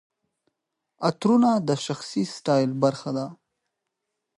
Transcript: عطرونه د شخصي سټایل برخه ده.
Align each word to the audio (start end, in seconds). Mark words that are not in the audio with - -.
عطرونه 1.07 1.51
د 1.67 1.69
شخصي 1.85 2.23
سټایل 2.35 2.71
برخه 2.83 3.09
ده. 3.17 3.25